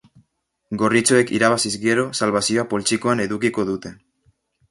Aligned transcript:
Gorritxoek 0.81 1.33
irabaziz 1.39 1.73
gero, 1.83 2.07
salbazioa 2.21 2.65
poltsikoan 2.73 3.23
edukiko 3.29 3.67
dute. 3.71 3.93